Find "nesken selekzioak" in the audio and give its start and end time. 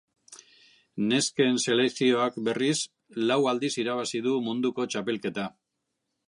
1.11-2.39